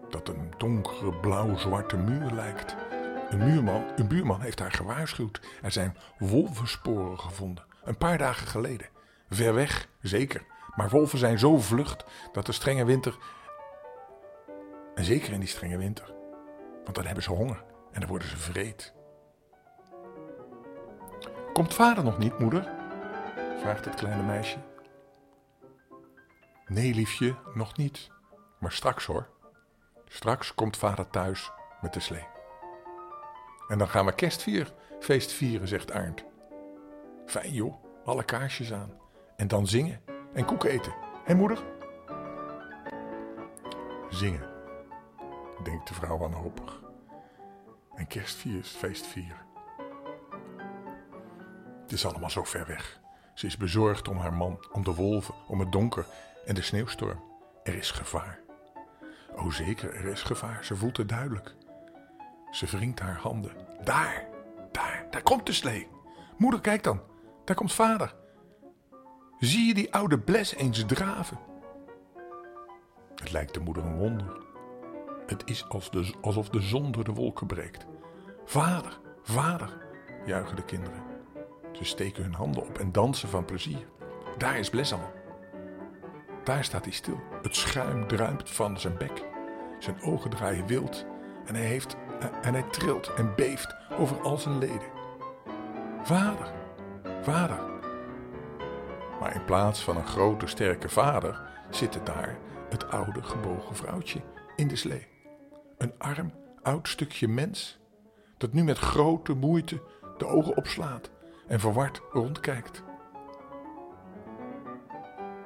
Dat 0.09 0.28
een 0.28 0.55
donkere 0.57 1.12
blauw-zwarte 1.12 1.97
muur 1.97 2.31
lijkt. 2.31 2.76
Een, 3.31 3.38
muurman, 3.38 3.85
een 3.97 4.09
buurman 4.09 4.40
heeft 4.40 4.59
haar 4.59 4.73
gewaarschuwd. 4.73 5.40
Er 5.62 5.73
zijn 5.73 5.97
wolvensporen 6.19 7.19
gevonden, 7.19 7.64
een 7.85 7.99
paar 7.99 8.19
dagen 8.19 8.47
geleden. 8.47 8.88
Ver 9.31 9.55
weg, 9.55 9.88
zeker. 10.00 10.45
Maar 10.76 10.88
wolven 10.88 11.19
zijn 11.19 11.38
zo 11.38 11.59
vlucht 11.59 12.05
dat 12.33 12.47
de 12.47 12.52
strenge 12.52 12.85
winter 12.85 13.16
en 14.95 15.05
zeker 15.05 15.33
in 15.33 15.40
die 15.40 15.49
strenge 15.49 15.78
winter. 15.78 16.14
Want 16.85 16.97
dan 16.97 17.05
hebben 17.07 17.23
ze 17.23 17.33
honger 17.33 17.64
en 17.93 18.00
dan 18.00 18.09
worden 18.09 18.28
ze 18.28 18.37
vreed. 18.37 18.95
Komt 21.52 21.75
vader 21.75 22.05
nog 22.05 22.19
niet, 22.19 22.38
moeder? 22.38 22.69
vraagt 23.61 23.85
het 23.85 23.95
kleine 23.95 24.23
meisje. 24.23 24.59
Nee, 26.68 26.94
liefje, 26.94 27.37
nog 27.54 27.76
niet. 27.76 28.11
Maar 28.58 28.73
straks 28.73 29.04
hoor. 29.04 29.28
Straks 30.04 30.54
komt 30.54 30.76
vader 30.76 31.11
thuis 31.11 31.50
met 31.80 31.92
de 31.92 32.00
slee. 32.00 32.26
En 33.68 33.78
dan 33.78 33.88
gaan 33.88 34.06
we 34.06 34.14
kerstvier, 34.14 34.73
feest 35.00 35.32
vieren, 35.32 35.68
zegt 35.68 35.92
Arndt. 35.92 36.25
Fijn 37.26 37.52
joh, 37.52 37.75
alle 38.04 38.25
kaarsjes 38.25 38.73
aan. 38.73 38.92
En 39.37 39.49
dan 39.49 39.66
zingen 39.66 40.00
en 40.32 40.44
koeken 40.44 40.70
eten. 40.70 40.94
Hé 41.25 41.35
moeder? 41.35 41.64
Zingen 44.11 44.49
denkt 45.62 45.88
de 45.88 45.94
vrouw 45.94 46.18
wanhopig. 46.18 46.82
En 47.94 48.06
kerstfeest 48.06 49.06
vieren. 49.06 49.46
Het 51.82 51.92
is 51.92 52.06
allemaal 52.06 52.30
zo 52.30 52.44
ver 52.44 52.66
weg. 52.66 53.00
Ze 53.35 53.46
is 53.46 53.56
bezorgd 53.56 54.08
om 54.08 54.16
haar 54.16 54.35
man, 54.35 54.66
om 54.73 54.85
de 54.85 54.94
wolven, 54.94 55.35
om 55.49 55.61
het 55.61 55.73
donker 55.73 56.06
en 56.46 56.54
de 56.54 56.62
sneeuwstorm. 56.62 57.22
Er 57.62 57.74
is 57.74 57.90
gevaar. 57.90 58.40
O 59.36 59.50
zeker, 59.50 59.94
er 59.94 60.04
is 60.04 60.22
gevaar. 60.22 60.64
Ze 60.64 60.76
voelt 60.76 60.96
het 60.96 61.08
duidelijk. 61.08 61.54
Ze 62.50 62.66
wringt 62.66 63.00
haar 63.00 63.18
handen. 63.18 63.52
Daar, 63.84 64.26
daar, 64.72 65.06
daar 65.10 65.22
komt 65.22 65.46
de 65.46 65.52
slee. 65.52 65.88
Moeder, 66.36 66.60
kijk 66.60 66.82
dan. 66.82 67.00
Daar 67.44 67.56
komt 67.56 67.72
vader. 67.72 68.14
Zie 69.38 69.66
je 69.66 69.74
die 69.74 69.94
oude 69.94 70.18
bles 70.18 70.54
eens 70.54 70.84
draven? 70.84 71.38
Het 73.14 73.32
lijkt 73.32 73.54
de 73.54 73.60
moeder 73.60 73.84
een 73.84 73.98
wonder. 73.98 74.44
Het 75.26 75.42
is 75.44 75.68
alsof 76.20 76.48
de 76.48 76.60
zon 76.60 76.92
door 76.92 77.04
de 77.04 77.12
wolken 77.12 77.46
breekt. 77.46 77.86
Vader, 78.44 78.98
vader, 79.22 79.86
juichen 80.26 80.56
de 80.56 80.64
kinderen. 80.64 81.02
Ze 81.72 81.84
steken 81.84 82.22
hun 82.22 82.34
handen 82.34 82.62
op 82.62 82.78
en 82.78 82.92
dansen 82.92 83.28
van 83.28 83.44
plezier. 83.44 83.86
Daar 84.38 84.58
is 84.58 84.70
Bles 84.70 84.92
al. 84.92 85.12
Daar 86.46 86.64
staat 86.64 86.84
hij 86.84 86.92
stil. 86.92 87.20
Het 87.42 87.56
schuim 87.56 88.06
druipt 88.06 88.50
van 88.50 88.80
zijn 88.80 88.96
bek. 88.98 89.24
Zijn 89.78 90.02
ogen 90.02 90.30
draaien 90.30 90.66
wild 90.66 91.06
en 91.46 91.54
hij, 91.54 91.64
heeft, 91.64 91.96
en 92.42 92.52
hij 92.52 92.62
trilt 92.62 93.14
en 93.14 93.34
beeft 93.34 93.74
over 93.98 94.20
al 94.20 94.38
zijn 94.38 94.58
leden. 94.58 94.90
Vader, 96.02 96.52
vader. 97.22 97.60
Maar 99.20 99.34
in 99.34 99.44
plaats 99.44 99.84
van 99.84 99.96
een 99.96 100.06
grote 100.06 100.46
sterke 100.46 100.88
vader 100.88 101.40
zit 101.70 101.94
er 101.94 102.04
daar 102.04 102.38
het 102.68 102.90
oude 102.90 103.22
gebogen 103.22 103.76
vrouwtje 103.76 104.20
in 104.56 104.68
de 104.68 104.76
slee. 104.76 105.06
Een 105.78 105.92
arm, 105.98 106.32
oud 106.62 106.88
stukje 106.88 107.28
mens 107.28 107.78
dat 108.36 108.52
nu 108.52 108.64
met 108.64 108.78
grote 108.78 109.34
moeite 109.34 109.82
de 110.18 110.26
ogen 110.26 110.56
opslaat 110.56 111.10
en 111.46 111.60
verward 111.60 112.00
rondkijkt. 112.12 112.82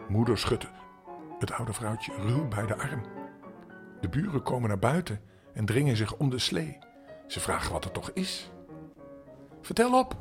Moeder 0.08 0.38
schudt 0.38 0.68
het 1.40 1.52
oude 1.52 1.72
vrouwtje 1.72 2.12
ruw 2.12 2.48
bij 2.48 2.66
de 2.66 2.76
arm. 2.76 3.02
De 4.00 4.08
buren 4.08 4.42
komen 4.42 4.68
naar 4.68 4.78
buiten 4.78 5.20
en 5.54 5.64
dringen 5.64 5.96
zich 5.96 6.16
om 6.16 6.30
de 6.30 6.38
slee. 6.38 6.78
Ze 7.26 7.40
vragen 7.40 7.72
wat 7.72 7.84
er 7.84 7.92
toch 7.92 8.10
is. 8.10 8.50
Vertel 9.60 9.98
op. 9.98 10.16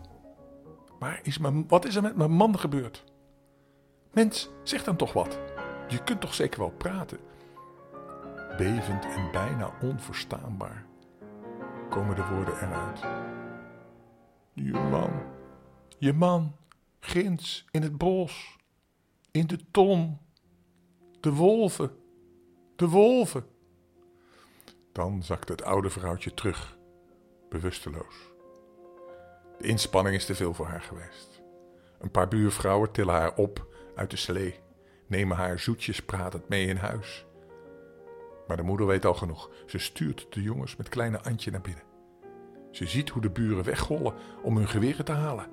Maar 1.00 1.20
is 1.24 1.38
mijn, 1.38 1.68
wat 1.68 1.86
is 1.86 1.96
er 1.96 2.02
met 2.02 2.16
mijn 2.16 2.32
man 2.32 2.60
gebeurd? 2.60 3.04
Mens, 4.14 4.50
zeg 4.64 4.84
dan 4.84 4.96
toch 4.96 5.14
wat. 5.14 5.40
Je 5.88 6.04
kunt 6.04 6.22
toch 6.22 6.34
zeker 6.34 6.60
wel 6.60 6.72
praten 6.72 7.20
bevend 8.60 9.06
en 9.06 9.32
bijna 9.32 9.72
onverstaanbaar, 9.82 10.86
komen 11.90 12.16
de 12.16 12.26
woorden 12.26 12.54
eruit. 12.54 13.00
Je 14.54 14.72
man, 14.72 15.12
je 15.98 16.14
man, 16.14 16.56
ginds 17.00 17.66
in 17.72 17.82
het 17.82 17.98
bos, 17.98 18.58
in 19.32 19.48
de 19.48 19.60
ton, 19.72 20.18
de 21.20 21.34
wolven, 21.34 21.92
de 22.76 22.88
wolven. 22.88 23.46
Dan 24.92 25.24
zakt 25.24 25.50
het 25.50 25.64
oude 25.64 25.90
vrouwtje 25.90 26.34
terug, 26.34 26.78
bewusteloos. 27.50 28.16
De 29.58 29.68
inspanning 29.68 30.16
is 30.16 30.26
te 30.26 30.36
veel 30.36 30.54
voor 30.54 30.66
haar 30.66 30.82
geweest. 30.82 31.42
Een 32.00 32.12
paar 32.12 32.28
buurvrouwen 32.28 32.92
tillen 32.92 33.14
haar 33.16 33.36
op 33.36 33.68
uit 33.96 34.12
de 34.12 34.18
slee, 34.18 34.60
nemen 35.08 35.38
haar 35.38 35.60
zoetjes 35.60 36.02
pratend 36.02 36.50
mee 36.50 36.68
in 36.68 36.78
huis 36.78 37.28
maar 38.50 38.58
de 38.58 38.64
moeder 38.64 38.88
weet 38.88 39.06
al 39.06 39.14
genoeg. 39.14 39.50
Ze 39.66 39.78
stuurt 39.78 40.28
de 40.30 40.42
jongens 40.42 40.76
met 40.76 40.90
kleine 40.90 41.22
Antje 41.22 41.52
naar 41.52 41.62
binnen. 41.62 41.84
Ze 42.72 42.86
ziet 42.88 43.10
hoe 43.10 43.22
de 43.22 43.30
buren 43.30 43.64
weggollen 43.64 44.14
om 44.42 44.58
hun 44.58 44.68
geweren 44.68 45.06
te 45.06 45.12
halen. 45.12 45.48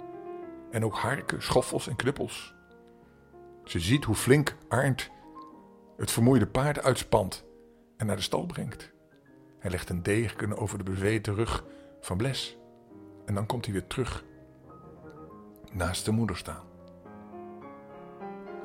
En 0.70 0.84
ook 0.84 0.96
harken, 0.96 1.42
schoffels 1.42 1.88
en 1.88 1.96
knuppels. 1.96 2.54
Ze 3.64 3.80
ziet 3.80 4.04
hoe 4.04 4.14
flink 4.14 4.56
Arndt 4.68 5.10
het 5.96 6.10
vermoeide 6.10 6.46
paard 6.46 6.82
uitspant 6.82 7.44
en 7.96 8.06
naar 8.06 8.16
de 8.16 8.22
stal 8.22 8.46
brengt. 8.46 8.92
Hij 9.58 9.70
legt 9.70 9.88
een 9.88 10.02
degen 10.02 10.58
over 10.58 10.78
de 10.78 10.84
bezweten 10.84 11.34
rug 11.34 11.64
van 12.00 12.16
bles. 12.16 12.56
En 13.24 13.34
dan 13.34 13.46
komt 13.46 13.64
hij 13.64 13.74
weer 13.74 13.86
terug 13.86 14.24
naast 15.72 16.04
de 16.04 16.10
moeder 16.10 16.36
staan. 16.36 16.64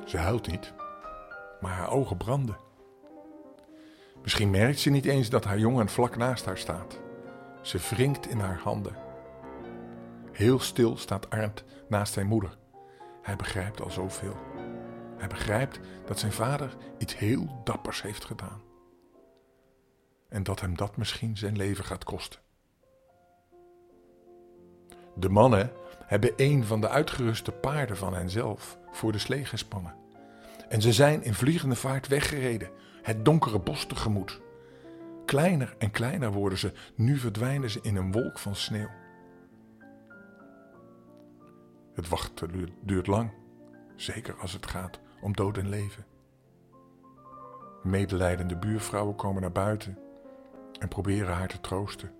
Ze 0.04 0.16
huilt 0.16 0.46
niet, 0.46 0.72
maar 1.60 1.72
haar 1.72 1.90
ogen 1.90 2.16
branden. 2.16 2.56
Misschien 4.22 4.50
merkt 4.50 4.78
ze 4.78 4.90
niet 4.90 5.04
eens 5.04 5.30
dat 5.30 5.44
haar 5.44 5.58
jongen 5.58 5.88
vlak 5.88 6.16
naast 6.16 6.44
haar 6.44 6.58
staat. 6.58 7.00
Ze 7.60 7.78
wringt 7.78 8.28
in 8.28 8.38
haar 8.38 8.58
handen. 8.58 8.96
Heel 10.32 10.58
stil 10.60 10.96
staat 10.96 11.30
Arndt 11.30 11.64
naast 11.88 12.12
zijn 12.12 12.26
moeder. 12.26 12.56
Hij 13.22 13.36
begrijpt 13.36 13.80
al 13.82 13.90
zoveel. 13.90 14.36
Hij 15.22 15.30
begrijpt 15.30 15.80
dat 16.06 16.18
zijn 16.18 16.32
vader 16.32 16.76
iets 16.98 17.18
heel 17.18 17.60
dappers 17.64 18.02
heeft 18.02 18.24
gedaan. 18.24 18.62
En 20.28 20.42
dat 20.42 20.60
hem 20.60 20.76
dat 20.76 20.96
misschien 20.96 21.36
zijn 21.36 21.56
leven 21.56 21.84
gaat 21.84 22.04
kosten. 22.04 22.40
De 25.14 25.28
mannen 25.28 25.72
hebben 26.06 26.32
een 26.36 26.64
van 26.64 26.80
de 26.80 26.88
uitgeruste 26.88 27.52
paarden 27.52 27.96
van 27.96 28.14
henzelf 28.14 28.78
voor 28.90 29.12
de 29.12 29.18
slee 29.18 29.44
gespannen. 29.44 29.94
En 30.68 30.82
ze 30.82 30.92
zijn 30.92 31.22
in 31.22 31.34
vliegende 31.34 31.76
vaart 31.76 32.08
weggereden, 32.08 32.70
het 33.02 33.24
donkere 33.24 33.58
bos 33.58 33.86
tegemoet. 33.86 34.40
Kleiner 35.26 35.74
en 35.78 35.90
kleiner 35.90 36.32
worden 36.32 36.58
ze, 36.58 36.72
nu 36.94 37.16
verdwijnen 37.16 37.70
ze 37.70 37.78
in 37.82 37.96
een 37.96 38.12
wolk 38.12 38.38
van 38.38 38.56
sneeuw. 38.56 38.90
Het 41.94 42.08
wachten 42.08 42.68
duurt 42.80 43.06
lang, 43.06 43.30
zeker 43.96 44.34
als 44.34 44.52
het 44.52 44.66
gaat 44.66 45.00
om 45.22 45.36
dood 45.36 45.56
en 45.56 45.68
leven. 45.68 46.04
Medelijdende 47.82 48.56
buurvrouwen 48.56 49.14
komen 49.14 49.42
naar 49.42 49.52
buiten 49.52 49.98
en 50.78 50.88
proberen 50.88 51.34
haar 51.34 51.48
te 51.48 51.60
troosten. 51.60 52.10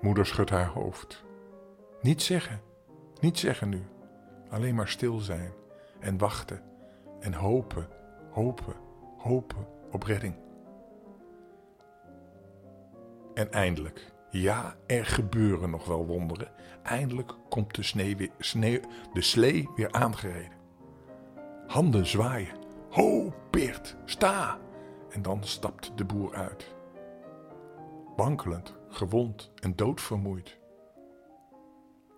Moeder 0.00 0.26
schudt 0.26 0.50
haar 0.50 0.66
hoofd. 0.66 1.24
Niet 2.00 2.22
zeggen, 2.22 2.60
niet 3.20 3.38
zeggen 3.38 3.68
nu. 3.68 3.82
Alleen 4.50 4.74
maar 4.74 4.88
stil 4.88 5.18
zijn 5.18 5.52
en 6.00 6.18
wachten 6.18 6.62
en 7.20 7.34
hopen, 7.34 7.88
hopen, 8.30 8.74
hopen 9.18 9.66
op 9.90 10.02
redding. 10.02 10.34
En 13.34 13.52
eindelijk, 13.52 14.12
ja, 14.40 14.76
er 14.86 15.06
gebeuren 15.06 15.70
nog 15.70 15.86
wel 15.86 16.06
wonderen. 16.06 16.52
Eindelijk 16.82 17.32
komt 17.48 17.74
de, 17.74 18.30
sneeuw 18.38 18.80
de 19.12 19.22
slee 19.22 19.68
weer 19.74 19.92
aangereden. 19.92 20.58
Handen 21.66 22.06
zwaaien. 22.06 22.56
Ho, 22.90 23.32
Peert, 23.50 23.96
sta! 24.04 24.58
En 25.10 25.22
dan 25.22 25.44
stapt 25.44 25.98
de 25.98 26.04
boer 26.04 26.34
uit. 26.34 26.74
Wankelend, 28.16 28.74
gewond 28.88 29.52
en 29.54 29.76
doodvermoeid. 29.76 30.58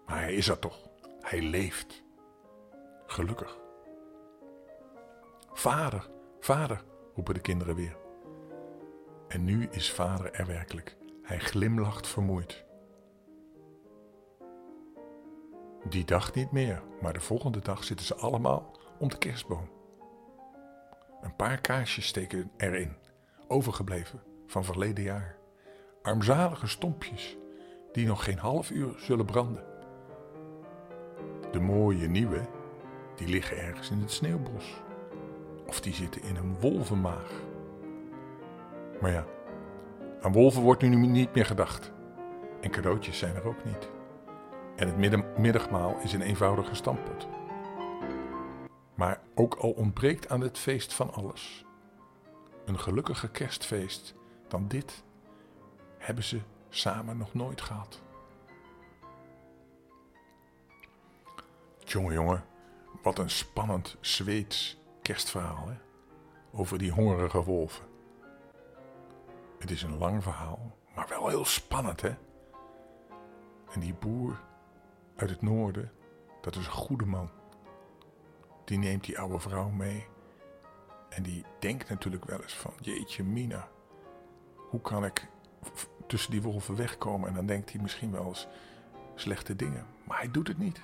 Maar 0.07 0.21
hij 0.21 0.35
is 0.35 0.49
er 0.49 0.59
toch. 0.59 0.89
Hij 1.21 1.43
leeft. 1.43 2.05
Gelukkig. 3.07 3.59
Vader, 5.53 6.11
vader, 6.41 6.85
roepen 7.15 7.35
de 7.35 7.41
kinderen 7.41 7.75
weer. 7.75 7.97
En 9.29 9.45
nu 9.45 9.69
is 9.71 9.93
vader 9.93 10.33
er 10.33 10.47
werkelijk. 10.47 10.98
Hij 11.29 11.39
glimlacht 11.39 12.07
vermoeid. 12.07 12.65
Die 15.89 16.05
dag 16.05 16.35
niet 16.35 16.51
meer, 16.51 16.83
maar 17.01 17.13
de 17.13 17.21
volgende 17.21 17.59
dag 17.59 17.85
zitten 17.85 18.07
ze 18.07 18.15
allemaal 18.15 18.79
om 18.99 19.09
de 19.09 19.19
kerstboom. 19.19 19.71
Een 21.21 21.37
paar 21.37 21.61
kaarsjes 21.61 22.07
steken 22.07 22.51
erin, 22.57 22.97
overgebleven 23.49 24.23
van 24.47 24.65
verleden 24.65 25.05
jaar. 25.05 25.39
Armzalige 26.03 26.67
stompjes 26.67 27.37
die 27.93 28.07
nog 28.07 28.25
geen 28.25 28.39
half 28.39 28.71
uur 28.71 28.95
zullen 28.99 29.27
branden. 29.27 29.65
De 31.51 31.61
mooie 31.61 32.09
nieuwe, 32.09 32.49
die 33.15 33.29
liggen 33.29 33.59
ergens 33.59 33.91
in 33.91 34.01
het 34.01 34.13
sneeuwbos. 34.13 34.83
Of 35.67 35.81
die 35.81 35.95
zitten 35.95 36.23
in 36.23 36.37
een 36.37 36.61
wolvenmaag. 36.61 37.43
Maar 39.01 39.13
ja, 39.13 39.27
aan 40.23 40.33
wolven 40.33 40.63
wordt 40.63 40.83
nu 40.83 41.07
niet 41.07 41.35
meer 41.35 41.47
gedacht. 41.47 41.93
En 42.61 42.71
cadeautjes 42.71 43.19
zijn 43.19 43.35
er 43.35 43.47
ook 43.47 43.65
niet. 43.65 43.89
En 44.77 44.89
het 44.89 45.39
middagmaal 45.39 45.99
is 46.03 46.13
een 46.13 46.23
eenvoudige 46.23 46.75
stampot. 46.75 47.29
Maar 48.95 49.21
ook 49.35 49.55
al 49.55 49.71
ontbreekt 49.71 50.29
aan 50.29 50.41
het 50.41 50.59
feest 50.59 50.95
van 50.95 51.13
alles, 51.13 51.65
een 52.65 52.79
gelukkige 52.79 53.31
kerstfeest 53.31 54.15
dan 54.49 54.69
dit, 54.69 55.05
hebben 55.99 56.25
ze 56.25 56.41
samen 56.69 57.17
nog 57.17 57.35
nooit 57.35 57.61
gehad. 57.61 58.01
Jongen, 61.79 62.13
jongen, 62.13 62.45
wat 63.03 63.19
een 63.19 63.31
spannend 63.31 63.97
Zweeds 64.01 64.79
kerstverhaal 65.03 65.69
hè? 65.69 65.77
over 66.53 66.79
die 66.79 66.91
hongerige 66.91 67.43
wolven. 67.43 67.88
Het 69.59 69.71
is 69.71 69.83
een 69.83 69.99
lang 69.99 70.23
verhaal, 70.23 70.77
maar 70.95 71.09
wel 71.09 71.29
heel 71.29 71.45
spannend 71.45 72.01
hè. 72.01 72.15
En 73.73 73.81
die 73.81 73.95
boer 73.95 74.41
uit 75.17 75.31
het 75.31 75.43
noorden, 75.43 75.93
dat 76.41 76.57
is 76.57 76.67
een 76.67 76.73
goede 76.73 77.07
man. 77.07 77.31
Die 78.65 78.79
neemt 78.79 79.05
die 79.05 79.19
oude 79.19 79.39
vrouw 79.39 79.69
mee. 79.69 80.07
En 81.09 81.23
die 81.23 81.45
denkt 81.59 81.89
natuurlijk 81.89 82.25
wel 82.25 82.43
eens 82.43 82.55
van, 82.55 82.73
jeetje 82.81 83.25
mina, 83.25 83.69
hoe 84.55 84.81
kan 84.81 85.05
ik 85.05 85.29
tussen 86.07 86.31
die 86.31 86.43
wolven 86.43 86.77
wegkomen? 86.77 87.29
En 87.29 87.35
dan 87.35 87.47
denkt 87.47 87.73
hij 87.73 87.83
misschien 87.83 88.13
wel 88.13 88.27
eens 88.27 88.49
slechte 89.15 89.57
dingen. 89.57 89.87
Maar 90.05 90.19
hij 90.19 90.31
doet 90.31 90.49
het 90.49 90.59
niet. 90.59 90.83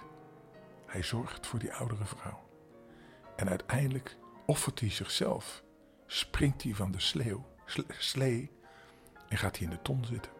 Hij 0.87 1.02
zorgt 1.02 1.46
voor 1.46 1.58
die 1.58 1.72
oudere 1.72 2.04
vrouw. 2.04 2.48
En 3.37 3.48
uiteindelijk 3.48 4.16
offert 4.46 4.80
hij 4.80 4.90
zichzelf. 4.90 5.62
Springt 6.06 6.62
hij 6.62 6.74
van 6.74 6.90
de 6.90 7.00
sleeuw, 7.00 7.46
slee 7.88 8.50
en 9.35 9.40
gaat 9.40 9.57
hij 9.57 9.66
in 9.66 9.73
de 9.73 9.83
ton 9.83 10.05
zitten. 10.05 10.33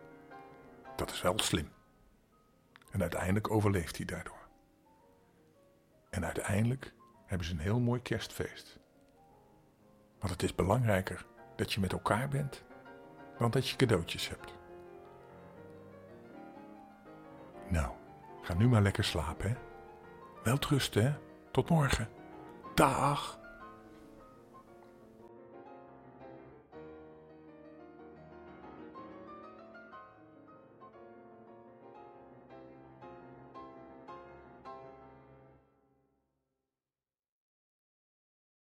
Dat 0.97 1.11
is 1.11 1.23
wel 1.23 1.39
slim. 1.39 1.73
En 2.91 3.01
uiteindelijk 3.01 3.51
overleeft 3.51 3.97
hij 3.97 4.07
daardoor. 4.07 4.49
En 6.11 6.25
uiteindelijk 6.25 6.95
hebben 7.27 7.47
ze 7.47 7.53
een 7.53 7.59
heel 7.59 7.81
mooi 7.81 8.03
kerstfeest. 8.03 8.79
Want 10.19 10.33
het 10.33 10.43
is 10.43 10.55
belangrijker 10.55 11.27
dat 11.57 11.73
je 11.73 11.81
met 11.81 11.93
elkaar 11.93 12.29
bent 12.29 12.65
dan 13.39 13.51
dat 13.51 13.69
je 13.69 13.77
cadeautjes 13.77 14.29
hebt. 14.29 14.55
Nou, 17.69 17.93
ga 18.43 18.55
nu 18.55 18.69
maar 18.69 18.83
lekker 18.83 19.05
slapen, 19.05 19.51
hè? 19.51 19.57
Wel 20.43 20.59
trusten, 20.59 21.05
hè? 21.05 21.15
Tot 21.51 21.71
morgen. 21.71 22.09
Dag! 22.75 23.44